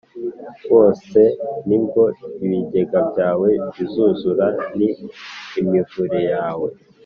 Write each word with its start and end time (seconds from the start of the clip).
Wose 0.73 1.21
Ni 1.67 1.77
Bwo 1.83 2.03
Ibigega 2.45 2.99
Byawe 3.09 3.49
Bizuzura 3.73 4.45
ni 4.77 4.89
Imivure 5.59 6.19
Yawe 6.33 6.69